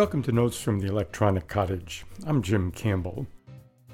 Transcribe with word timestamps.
Welcome 0.00 0.22
to 0.22 0.32
Notes 0.32 0.58
from 0.58 0.78
the 0.78 0.86
Electronic 0.86 1.46
Cottage. 1.46 2.06
I'm 2.26 2.40
Jim 2.40 2.70
Campbell. 2.70 3.26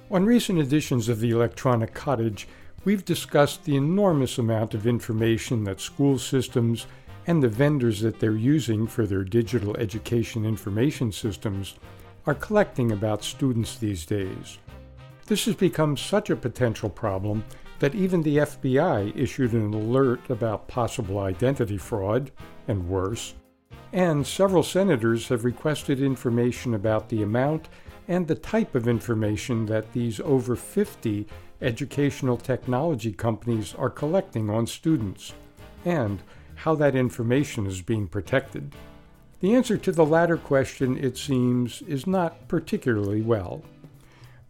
On 0.09 0.25
recent 0.25 0.61
editions 0.61 1.09
of 1.09 1.19
the 1.19 1.31
Electronic 1.31 1.95
Cottage, 1.95 2.47
we've 2.85 3.05
discussed 3.05 3.65
the 3.65 3.75
enormous 3.75 4.39
amount 4.39 4.73
of 4.73 4.87
information 4.87 5.65
that 5.65 5.81
school 5.81 6.17
systems 6.17 6.87
and 7.27 7.43
the 7.43 7.49
vendors 7.49 8.01
that 8.03 8.21
they're 8.21 8.37
using 8.37 8.87
for 8.87 9.05
their 9.05 9.25
digital 9.25 9.77
education 9.79 10.47
information 10.47 11.11
systems 11.11 11.75
are 12.25 12.35
collecting 12.35 12.93
about 12.93 13.25
students 13.25 13.75
these 13.75 14.07
days. 14.07 14.59
This 15.27 15.47
has 15.47 15.57
become 15.57 15.97
such 15.97 16.31
a 16.31 16.37
potential 16.37 16.89
problem 16.89 17.43
that 17.81 17.97
even 17.97 18.23
the 18.23 18.37
FBI 18.37 19.13
issued 19.17 19.55
an 19.55 19.75
alert 19.75 20.31
about 20.31 20.69
possible 20.69 21.19
identity 21.19 21.79
fraud, 21.79 22.31
and 22.69 22.89
worse, 22.89 23.35
and 23.93 24.27
several 24.27 24.63
senators 24.63 25.29
have 25.29 25.45
requested 25.45 26.01
information 26.01 26.75
about 26.75 27.09
the 27.09 27.23
amount 27.23 27.69
and 28.09 28.27
the 28.27 28.35
type 28.35 28.75
of 28.75 28.87
information 28.87 29.67
that 29.67 29.93
these 29.93 30.21
over 30.21 30.57
50 30.57 31.27
educational 31.61 32.37
technology 32.37 33.13
companies 33.13 33.75
are 33.75 33.91
collecting 33.91 34.51
on 34.51 34.67
students, 34.67 35.33
and 35.85 36.23
how 36.57 36.75
that 36.75 36.95
information 36.95 37.67
is 37.67 37.81
being 37.81 38.07
protected. 38.07 38.73
The 39.41 39.55
answer 39.55 39.77
to 39.77 39.93
the 39.93 40.05
latter 40.05 40.37
question, 40.37 40.97
it 40.97 41.17
seems, 41.17 41.83
is 41.83 42.07
not 42.07 42.49
particularly 42.49 43.21
well. 43.21 43.63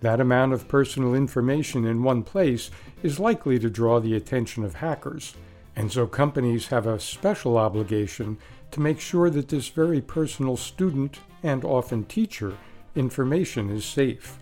That 0.00 0.20
amount 0.20 0.52
of 0.52 0.68
personal 0.68 1.14
information 1.14 1.84
in 1.84 2.02
one 2.02 2.22
place 2.22 2.70
is 3.02 3.18
likely 3.18 3.58
to 3.58 3.70
draw 3.70 3.98
the 3.98 4.14
attention 4.14 4.64
of 4.64 4.76
hackers, 4.76 5.34
and 5.74 5.90
so 5.90 6.06
companies 6.06 6.68
have 6.68 6.86
a 6.86 7.00
special 7.00 7.58
obligation 7.58 8.38
to 8.76 8.82
make 8.82 9.00
sure 9.00 9.30
that 9.30 9.48
this 9.48 9.68
very 9.68 10.02
personal 10.02 10.54
student 10.54 11.18
and 11.42 11.64
often 11.64 12.04
teacher 12.04 12.54
information 12.94 13.70
is 13.70 13.86
safe. 13.86 14.38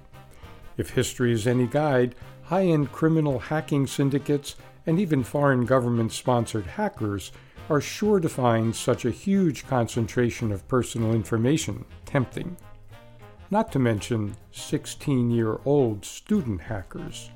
If 0.77 0.91
history 0.91 1.33
is 1.33 1.47
any 1.47 1.69
guide, 1.69 2.17
high 2.43 2.65
end 2.65 2.91
criminal 2.91 3.39
hacking 3.39 3.87
syndicates 3.87 4.57
and 4.87 4.99
even 4.99 5.23
foreign 5.23 5.67
government 5.67 6.11
sponsored 6.11 6.67
hackers 6.67 7.31
are 7.71 7.81
sure 7.81 8.19
to 8.19 8.29
find 8.29 8.75
such 8.75 9.05
a 9.05 9.13
huge 9.13 9.69
concentration 9.69 10.51
of 10.51 10.67
personal 10.67 11.13
information 11.13 11.85
tempting 12.05 12.57
not 13.53 13.71
to 13.71 13.79
mention 13.79 14.35
16 14.51 15.31
year 15.31 15.61
old 15.65 16.05
student 16.05 16.61
hackers. 16.61 17.31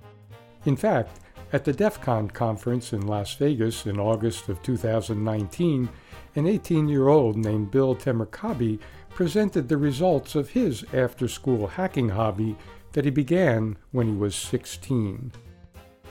In 0.65 0.77
fact, 0.77 1.21
at 1.53 1.65
the 1.65 1.73
DEF 1.73 2.01
CON 2.01 2.29
conference 2.29 2.93
in 2.93 3.07
Las 3.07 3.35
Vegas 3.35 3.87
in 3.87 3.99
August 3.99 4.49
of 4.49 4.63
2019, 4.63 5.89
an 6.35 6.47
18 6.47 6.89
year 6.89 7.09
old 7.09 7.37
named 7.37 7.71
Bill 7.71 7.97
Demirkapi 7.97 8.79
presented 9.11 9.69
the 9.69 9.77
results 9.77 10.35
of 10.35 10.51
his 10.51 10.85
after 10.93 11.27
school 11.27 11.67
hacking 11.67 12.11
hobby 12.11 12.57
that 12.93 13.05
he 13.05 13.11
began 13.11 13.77
when 13.93 14.07
he 14.09 14.15
was 14.15 14.35
16. 14.35 15.33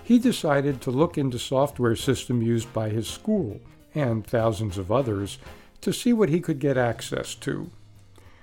He 0.04 0.20
decided 0.20 0.82
to 0.82 0.92
look 0.92 1.18
into 1.18 1.38
software 1.38 1.96
system 1.96 2.42
used 2.42 2.72
by 2.74 2.90
his 2.90 3.08
school 3.08 3.60
and 3.94 4.26
thousands 4.26 4.78
of 4.78 4.92
others 4.92 5.38
to 5.82 5.94
see 5.94 6.14
what 6.14 6.30
he 6.30 6.40
could 6.40 6.60
get 6.60 6.78
access 6.78 7.36
to. 7.36 7.70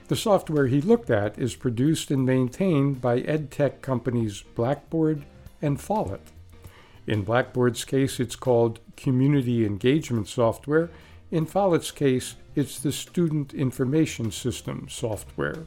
The 0.08 0.16
software 0.16 0.66
he 0.66 0.80
looked 0.80 1.10
at 1.10 1.38
is 1.38 1.56
produced 1.56 2.10
and 2.10 2.26
maintained 2.26 3.00
by 3.00 3.22
EdTech 3.22 3.80
companies 3.80 4.44
Blackboard 4.54 5.24
and 5.62 5.80
Follett. 5.80 6.33
In 7.06 7.22
Blackboard's 7.22 7.84
case, 7.84 8.18
it's 8.18 8.36
called 8.36 8.80
Community 8.96 9.66
Engagement 9.66 10.26
Software. 10.26 10.88
In 11.30 11.44
Follett's 11.44 11.90
case, 11.90 12.36
it's 12.54 12.78
the 12.78 12.92
Student 12.92 13.52
Information 13.52 14.30
System 14.30 14.86
software. 14.88 15.66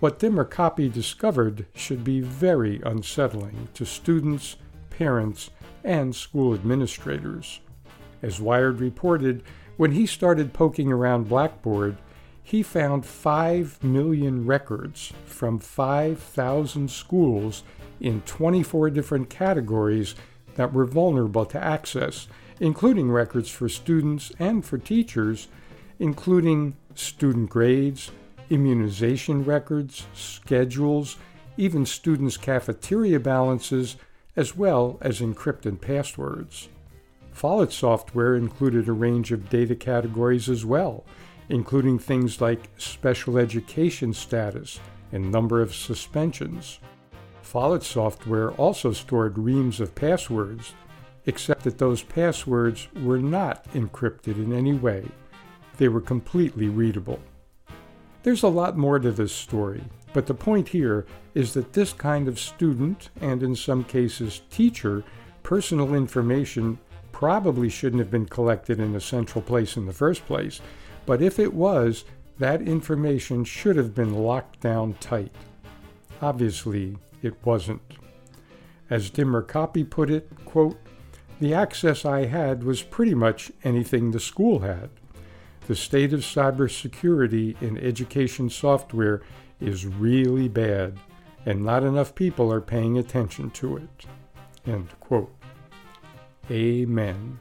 What 0.00 0.18
Demirkapi 0.18 0.90
discovered 0.90 1.66
should 1.74 2.04
be 2.04 2.20
very 2.20 2.80
unsettling 2.84 3.68
to 3.74 3.84
students, 3.84 4.56
parents, 4.88 5.50
and 5.84 6.16
school 6.16 6.54
administrators. 6.54 7.60
As 8.22 8.40
Wired 8.40 8.80
reported, 8.80 9.42
when 9.76 9.92
he 9.92 10.06
started 10.06 10.54
poking 10.54 10.90
around 10.90 11.28
Blackboard, 11.28 11.98
he 12.42 12.62
found 12.62 13.04
5 13.04 13.84
million 13.84 14.46
records 14.46 15.12
from 15.26 15.58
5,000 15.58 16.90
schools 16.90 17.62
in 18.00 18.22
24 18.22 18.90
different 18.90 19.28
categories 19.28 20.14
that 20.56 20.72
were 20.72 20.84
vulnerable 20.84 21.46
to 21.46 21.62
access, 21.62 22.28
including 22.60 23.10
records 23.10 23.48
for 23.48 23.68
students 23.68 24.32
and 24.38 24.64
for 24.64 24.78
teachers, 24.78 25.48
including 25.98 26.76
student 26.94 27.48
grades, 27.48 28.10
immunization 28.50 29.44
records, 29.44 30.06
schedules, 30.14 31.16
even 31.56 31.86
students' 31.86 32.36
cafeteria 32.36 33.20
balances, 33.20 33.96
as 34.34 34.56
well 34.56 34.98
as 35.00 35.20
encrypted 35.20 35.80
passwords. 35.80 36.68
Follett 37.32 37.72
software 37.72 38.34
included 38.34 38.88
a 38.88 38.92
range 38.92 39.32
of 39.32 39.50
data 39.50 39.74
categories 39.74 40.48
as 40.48 40.64
well, 40.64 41.04
including 41.48 41.98
things 41.98 42.40
like 42.40 42.68
special 42.78 43.38
education 43.38 44.12
status 44.12 44.80
and 45.12 45.30
number 45.30 45.60
of 45.60 45.74
suspensions. 45.74 46.78
Follett 47.46 47.82
software 47.82 48.50
also 48.52 48.92
stored 48.92 49.38
reams 49.38 49.80
of 49.80 49.94
passwords, 49.94 50.74
except 51.26 51.64
that 51.64 51.78
those 51.78 52.02
passwords 52.02 52.88
were 53.02 53.18
not 53.18 53.64
encrypted 53.72 54.36
in 54.36 54.52
any 54.52 54.74
way. 54.74 55.04
They 55.78 55.88
were 55.88 56.00
completely 56.00 56.68
readable. 56.68 57.20
There's 58.22 58.42
a 58.42 58.48
lot 58.48 58.76
more 58.76 58.98
to 58.98 59.12
this 59.12 59.32
story, 59.32 59.82
but 60.12 60.26
the 60.26 60.34
point 60.34 60.68
here 60.68 61.06
is 61.34 61.54
that 61.54 61.72
this 61.72 61.92
kind 61.92 62.28
of 62.28 62.38
student, 62.38 63.10
and 63.20 63.42
in 63.42 63.54
some 63.54 63.84
cases 63.84 64.42
teacher, 64.50 65.04
personal 65.42 65.94
information 65.94 66.78
probably 67.12 67.68
shouldn't 67.68 68.00
have 68.00 68.10
been 68.10 68.26
collected 68.26 68.80
in 68.80 68.94
a 68.94 69.00
central 69.00 69.42
place 69.42 69.76
in 69.76 69.86
the 69.86 69.92
first 69.92 70.26
place 70.26 70.60
but 71.06 71.22
if 71.22 71.38
it 71.38 71.54
was, 71.54 72.04
that 72.38 72.60
information 72.60 73.44
should 73.44 73.76
have 73.76 73.94
been 73.94 74.12
locked 74.12 74.60
down 74.60 74.94
tight. 74.94 75.32
Obviously, 76.20 76.96
it 77.22 77.34
wasn't. 77.44 77.82
As 78.88 79.10
Demirkapi 79.10 79.88
put 79.88 80.10
it, 80.10 80.28
quote, 80.44 80.78
the 81.40 81.52
access 81.52 82.04
I 82.04 82.26
had 82.26 82.64
was 82.64 82.82
pretty 82.82 83.14
much 83.14 83.52
anything 83.62 84.10
the 84.10 84.20
school 84.20 84.60
had. 84.60 84.88
The 85.66 85.76
state 85.76 86.12
of 86.12 86.20
cybersecurity 86.20 87.60
in 87.60 87.76
education 87.76 88.48
software 88.48 89.22
is 89.60 89.84
really 89.84 90.48
bad, 90.48 90.98
and 91.44 91.64
not 91.64 91.82
enough 91.82 92.14
people 92.14 92.52
are 92.52 92.60
paying 92.60 92.96
attention 92.96 93.50
to 93.50 93.76
it. 93.76 94.06
End 94.66 94.88
quote. 95.00 95.34
Amen. 96.50 97.38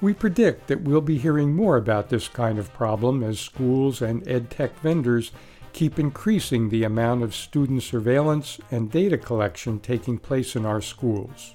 We 0.00 0.14
predict 0.14 0.68
that 0.68 0.82
we'll 0.82 1.00
be 1.00 1.18
hearing 1.18 1.54
more 1.54 1.76
about 1.76 2.08
this 2.08 2.28
kind 2.28 2.58
of 2.58 2.72
problem 2.72 3.22
as 3.22 3.38
schools 3.38 4.00
and 4.00 4.26
ed 4.26 4.50
tech 4.50 4.78
vendors 4.80 5.32
keep 5.72 5.98
increasing 5.98 6.68
the 6.68 6.84
amount 6.84 7.22
of 7.22 7.34
student 7.34 7.82
surveillance 7.82 8.60
and 8.70 8.90
data 8.90 9.18
collection 9.18 9.80
taking 9.80 10.18
place 10.18 10.56
in 10.56 10.66
our 10.66 10.80
schools. 10.80 11.54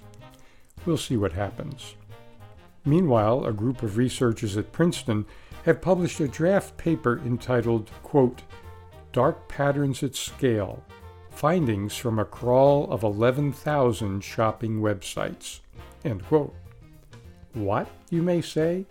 We'll 0.85 0.97
see 0.97 1.17
what 1.17 1.33
happens. 1.33 1.95
Meanwhile, 2.85 3.45
a 3.45 3.53
group 3.53 3.83
of 3.83 3.97
researchers 3.97 4.55
at 4.57 4.71
Princeton 4.71 5.25
have 5.63 5.81
published 5.81 6.19
a 6.19 6.27
draft 6.27 6.77
paper 6.77 7.19
entitled, 7.25 7.91
quote, 8.03 8.43
Dark 9.11 9.47
Patterns 9.47 10.03
at 10.03 10.15
Scale 10.15 10.83
Findings 11.37 11.95
from 11.95 12.17
a 12.17 12.25
Crawl 12.25 12.89
of 12.91 13.03
11,000 13.03 14.23
Shopping 14.23 14.81
Websites. 14.81 15.59
End 16.03 16.25
quote. 16.25 16.55
What, 17.53 17.87
you 18.09 18.23
may 18.23 18.41
say? 18.41 18.87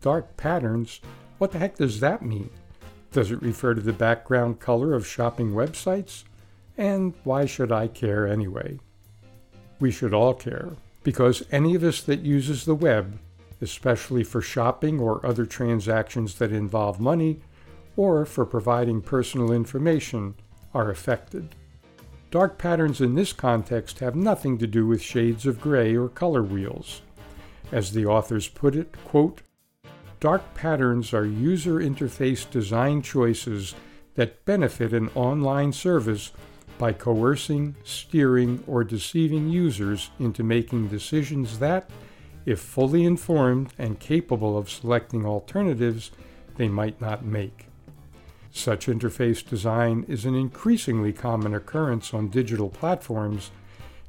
Dark 0.00 0.36
patterns? 0.36 1.00
What 1.38 1.50
the 1.50 1.58
heck 1.58 1.76
does 1.76 1.98
that 1.98 2.22
mean? 2.22 2.50
Does 3.12 3.30
it 3.30 3.42
refer 3.42 3.74
to 3.74 3.80
the 3.80 3.92
background 3.92 4.60
color 4.60 4.94
of 4.94 5.06
shopping 5.06 5.52
websites? 5.52 6.24
And 6.78 7.12
why 7.24 7.44
should 7.44 7.72
I 7.72 7.88
care 7.88 8.26
anyway? 8.26 8.78
We 9.80 9.90
should 9.90 10.14
all 10.14 10.34
care, 10.34 10.70
because 11.02 11.42
any 11.50 11.74
of 11.74 11.82
us 11.82 12.02
that 12.02 12.20
uses 12.20 12.64
the 12.64 12.74
web, 12.74 13.18
especially 13.60 14.22
for 14.22 14.40
shopping 14.40 15.00
or 15.00 15.24
other 15.26 15.44
transactions 15.44 16.36
that 16.36 16.52
involve 16.52 17.00
money, 17.00 17.40
or 17.96 18.24
for 18.24 18.46
providing 18.46 19.02
personal 19.02 19.52
information, 19.52 20.34
are 20.72 20.90
affected. 20.90 21.54
Dark 22.30 22.58
patterns 22.58 23.00
in 23.00 23.16
this 23.16 23.32
context 23.32 23.98
have 23.98 24.14
nothing 24.14 24.56
to 24.58 24.66
do 24.66 24.86
with 24.86 25.02
shades 25.02 25.46
of 25.46 25.60
gray 25.60 25.96
or 25.96 26.08
color 26.08 26.44
wheels. 26.44 27.02
As 27.72 27.92
the 27.92 28.06
authors 28.06 28.46
put 28.46 28.76
it, 28.76 28.94
quote, 29.04 29.42
Dark 30.20 30.52
patterns 30.52 31.14
are 31.14 31.24
user 31.24 31.76
interface 31.76 32.48
design 32.48 33.00
choices 33.00 33.74
that 34.16 34.44
benefit 34.44 34.92
an 34.92 35.08
online 35.14 35.72
service 35.72 36.32
by 36.76 36.92
coercing, 36.92 37.74
steering, 37.84 38.62
or 38.66 38.84
deceiving 38.84 39.48
users 39.48 40.10
into 40.18 40.42
making 40.42 40.88
decisions 40.88 41.58
that, 41.58 41.88
if 42.44 42.60
fully 42.60 43.04
informed 43.04 43.72
and 43.78 43.98
capable 43.98 44.58
of 44.58 44.70
selecting 44.70 45.24
alternatives, 45.24 46.10
they 46.56 46.68
might 46.68 47.00
not 47.00 47.24
make. 47.24 47.66
Such 48.50 48.88
interface 48.88 49.46
design 49.46 50.04
is 50.06 50.26
an 50.26 50.34
increasingly 50.34 51.14
common 51.14 51.54
occurrence 51.54 52.12
on 52.12 52.28
digital 52.28 52.68
platforms, 52.68 53.50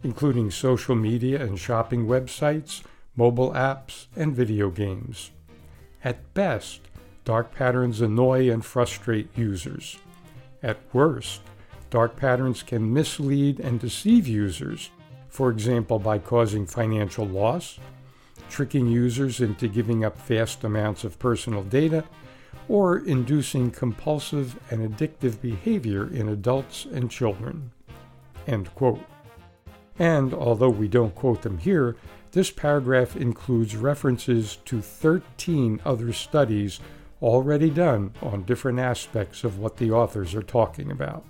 including 0.03 0.51
social 0.51 0.95
media 0.95 1.41
and 1.41 1.57
shopping 1.57 2.05
websites, 2.05 2.81
mobile 3.15 3.51
apps, 3.51 4.07
and 4.17 4.35
video 4.35 4.69
games. 4.69 5.31
At 6.03 6.33
best, 6.33 6.81
dark 7.25 7.53
patterns 7.53 8.01
annoy 8.01 8.49
and 8.49 8.65
frustrate 8.65 9.29
users. 9.37 9.99
At 10.63 10.77
worst, 10.93 11.41
dark 11.89 12.15
patterns 12.15 12.63
can 12.63 12.93
mislead 12.93 13.59
and 13.59 13.79
deceive 13.79 14.27
users, 14.27 14.89
for 15.29 15.49
example, 15.49 15.99
by 15.99 16.17
causing 16.17 16.65
financial 16.65 17.25
loss, 17.25 17.79
tricking 18.49 18.87
users 18.87 19.41
into 19.41 19.67
giving 19.67 20.03
up 20.03 20.17
vast 20.27 20.63
amounts 20.63 21.03
of 21.03 21.19
personal 21.19 21.63
data, 21.63 22.03
or 22.67 22.99
inducing 23.05 23.71
compulsive 23.71 24.59
and 24.69 24.89
addictive 24.89 25.39
behavior 25.41 26.11
in 26.13 26.29
adults 26.29 26.85
and 26.85 27.11
children. 27.11 27.71
End 28.47 28.73
quote. 28.75 29.03
And 29.99 30.33
although 30.33 30.69
we 30.69 30.87
don't 30.87 31.13
quote 31.13 31.41
them 31.43 31.57
here, 31.59 31.95
this 32.31 32.49
paragraph 32.49 33.15
includes 33.15 33.75
references 33.75 34.57
to 34.65 34.81
13 34.81 35.81
other 35.85 36.13
studies 36.13 36.79
already 37.21 37.69
done 37.69 38.13
on 38.21 38.43
different 38.43 38.79
aspects 38.79 39.43
of 39.43 39.59
what 39.59 39.77
the 39.77 39.91
authors 39.91 40.33
are 40.33 40.41
talking 40.41 40.91
about. 40.91 41.25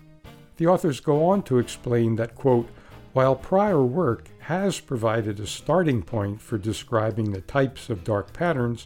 The 0.57 0.67
authors 0.67 0.99
go 0.99 1.25
on 1.25 1.43
to 1.43 1.57
explain 1.57 2.15
that, 2.17 2.35
quote, 2.35 2.69
while 3.13 3.35
prior 3.35 3.83
work 3.83 4.27
has 4.39 4.79
provided 4.79 5.39
a 5.39 5.47
starting 5.47 6.01
point 6.01 6.41
for 6.41 6.57
describing 6.57 7.31
the 7.31 7.41
types 7.41 7.89
of 7.89 8.03
dark 8.03 8.31
patterns, 8.31 8.85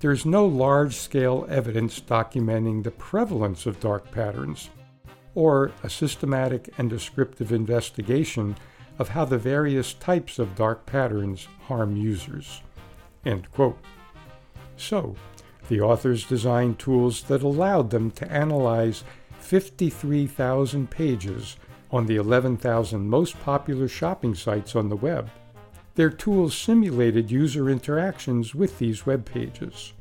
there 0.00 0.12
is 0.12 0.26
no 0.26 0.44
large 0.44 0.94
scale 0.94 1.46
evidence 1.48 1.98
documenting 1.98 2.84
the 2.84 2.90
prevalence 2.90 3.66
of 3.66 3.80
dark 3.80 4.10
patterns, 4.12 4.70
or 5.34 5.72
a 5.82 5.90
systematic 5.90 6.68
and 6.78 6.90
descriptive 6.90 7.50
investigation 7.50 8.54
of 8.98 9.10
how 9.10 9.24
the 9.24 9.38
various 9.38 9.94
types 9.94 10.38
of 10.38 10.54
dark 10.54 10.86
patterns 10.86 11.48
harm 11.66 11.96
users. 11.96 12.62
So, 14.76 15.16
the 15.68 15.80
authors 15.80 16.24
designed 16.24 16.78
tools 16.78 17.22
that 17.24 17.42
allowed 17.42 17.90
them 17.90 18.10
to 18.12 18.30
analyze 18.30 19.02
53,000 19.40 20.90
pages 20.90 21.56
on 21.90 22.06
the 22.06 22.16
11,000 22.16 23.08
most 23.08 23.40
popular 23.40 23.88
shopping 23.88 24.34
sites 24.34 24.76
on 24.76 24.88
the 24.88 24.96
web 24.96 25.30
their 25.96 26.10
tools 26.10 26.56
simulated 26.56 27.28
user 27.30 27.68
interactions 27.70 28.54
with 28.54 28.78
these 28.78 29.06
web 29.06 29.24
pages. 29.24 29.94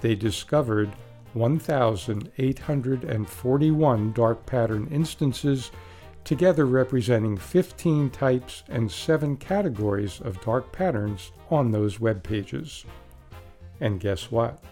They 0.00 0.16
discovered 0.16 0.90
1,841 1.34 4.12
dark 4.12 4.44
pattern 4.44 4.88
instances, 4.90 5.70
together 6.24 6.64
representing 6.66 7.36
15 7.36 8.10
types 8.10 8.64
and 8.68 8.90
7 8.90 9.36
categories 9.36 10.20
of 10.20 10.40
dark 10.40 10.72
patterns 10.72 11.32
on 11.50 11.70
those 11.70 12.00
web 12.00 12.22
pages. 12.22 12.84
And 13.80 14.00
guess 14.00 14.30
what? 14.30 14.64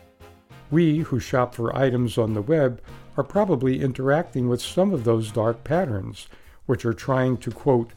We 0.70 1.00
who 1.00 1.20
shop 1.20 1.54
for 1.54 1.76
items 1.76 2.16
on 2.16 2.32
the 2.32 2.42
web 2.42 2.80
are 3.16 3.24
probably 3.24 3.82
interacting 3.82 4.48
with 4.48 4.62
some 4.62 4.94
of 4.94 5.04
those 5.04 5.30
dark 5.30 5.62
patterns, 5.64 6.28
which 6.64 6.86
are 6.86 6.94
trying 6.94 7.36
to, 7.38 7.50
quote, 7.50 7.90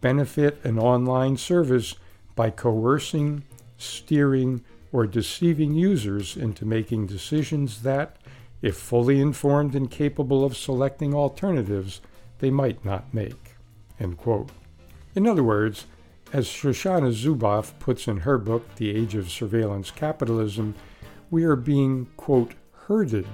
benefit 0.00 0.58
an 0.64 0.78
online 0.78 1.36
service 1.36 1.94
by 2.34 2.50
coercing, 2.50 3.44
steering, 3.78 4.64
or 4.92 5.06
deceiving 5.06 5.74
users 5.74 6.36
into 6.36 6.64
making 6.64 7.06
decisions 7.06 7.82
that, 7.82 8.16
if 8.62 8.76
fully 8.76 9.20
informed 9.20 9.74
and 9.74 9.90
capable 9.90 10.44
of 10.44 10.56
selecting 10.56 11.14
alternatives, 11.14 12.00
they 12.38 12.50
might 12.50 12.84
not 12.84 13.12
make. 13.14 13.54
In 13.98 15.26
other 15.26 15.42
words, 15.42 15.86
as 16.32 16.46
Shoshana 16.46 17.12
Zuboff 17.12 17.78
puts 17.78 18.08
in 18.08 18.18
her 18.18 18.36
book, 18.36 18.74
The 18.76 18.90
Age 18.90 19.14
of 19.14 19.30
Surveillance 19.30 19.90
Capitalism, 19.90 20.74
we 21.30 21.44
are 21.44 21.56
being, 21.56 22.08
quote, 22.16 22.52
herded 22.72 23.26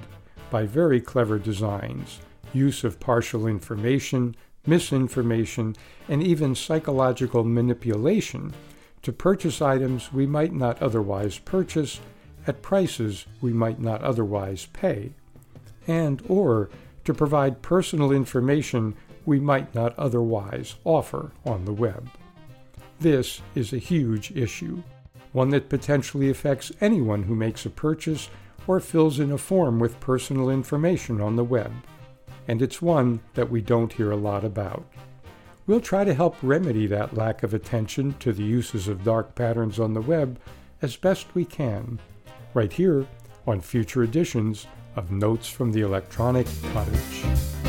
by 0.49 0.65
very 0.65 1.01
clever 1.01 1.39
designs, 1.39 2.19
use 2.53 2.83
of 2.83 2.99
partial 2.99 3.47
information, 3.47 4.35
misinformation, 4.65 5.75
and 6.07 6.23
even 6.23 6.55
psychological 6.55 7.43
manipulation 7.43 8.53
to 9.01 9.11
purchase 9.11 9.61
items 9.61 10.13
we 10.13 10.25
might 10.25 10.53
not 10.53 10.81
otherwise 10.81 11.37
purchase 11.39 11.99
at 12.47 12.61
prices 12.61 13.25
we 13.41 13.51
might 13.53 13.79
not 13.79 14.01
otherwise 14.01 14.67
pay, 14.73 15.11
and 15.87 16.21
or 16.27 16.69
to 17.05 17.13
provide 17.13 17.61
personal 17.61 18.11
information 18.11 18.95
we 19.25 19.39
might 19.39 19.73
not 19.73 19.97
otherwise 19.97 20.75
offer 20.83 21.31
on 21.45 21.65
the 21.65 21.73
web. 21.73 22.09
This 22.99 23.41
is 23.55 23.73
a 23.73 23.77
huge 23.77 24.31
issue, 24.31 24.83
one 25.31 25.49
that 25.49 25.69
potentially 25.69 26.29
affects 26.29 26.71
anyone 26.79 27.23
who 27.23 27.35
makes 27.35 27.65
a 27.65 27.69
purchase 27.69 28.29
or 28.67 28.79
fills 28.79 29.19
in 29.19 29.31
a 29.31 29.37
form 29.37 29.79
with 29.79 29.99
personal 29.99 30.49
information 30.49 31.19
on 31.19 31.35
the 31.35 31.43
web, 31.43 31.71
and 32.47 32.61
it's 32.61 32.81
one 32.81 33.19
that 33.33 33.49
we 33.49 33.61
don't 33.61 33.93
hear 33.93 34.11
a 34.11 34.17
lot 34.17 34.45
about. 34.45 34.85
We'll 35.65 35.81
try 35.81 36.03
to 36.03 36.13
help 36.13 36.35
remedy 36.41 36.87
that 36.87 37.15
lack 37.15 37.43
of 37.43 37.53
attention 37.53 38.15
to 38.19 38.33
the 38.33 38.43
uses 38.43 38.87
of 38.87 39.03
dark 39.03 39.33
patterns 39.33 39.79
on 39.79 39.93
the 39.93 40.01
web 40.01 40.39
as 40.81 40.97
best 40.97 41.33
we 41.35 41.45
can, 41.45 41.99
right 42.53 42.71
here 42.71 43.07
on 43.47 43.61
future 43.61 44.03
editions 44.03 44.67
of 44.95 45.11
Notes 45.11 45.49
from 45.49 45.71
the 45.71 45.81
Electronic 45.81 46.47
Cottage. 46.73 47.62